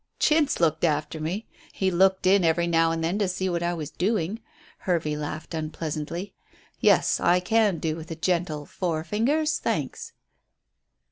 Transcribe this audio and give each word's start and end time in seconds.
"Chintz 0.17 0.59
looked 0.59 0.83
after 0.83 1.19
me! 1.19 1.45
He 1.71 1.91
looked 1.91 2.25
in 2.25 2.43
every 2.43 2.65
now 2.65 2.89
and 2.91 3.03
then 3.03 3.19
to 3.19 3.27
see 3.27 3.49
what 3.49 3.61
I 3.61 3.75
was 3.75 3.91
doing." 3.91 4.39
Hervey 4.79 5.15
laughed 5.15 5.53
unpleasantly. 5.53 6.33
"Yes, 6.79 7.19
I 7.19 7.39
can 7.39 7.77
do 7.77 7.95
with 7.97 8.09
a 8.09 8.15
gentle 8.15 8.65
'four 8.65 9.03
fingers'; 9.03 9.59
thanks." 9.59 10.13